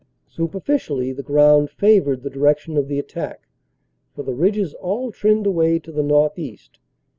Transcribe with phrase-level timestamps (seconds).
[0.31, 3.47] Superficially the ground favored the direction of the attack,
[4.15, 6.79] for the ridges all trend away to the northeast.